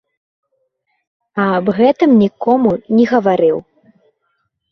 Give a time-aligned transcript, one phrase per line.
[1.43, 3.57] Аб гэтым нікому не гаварыў.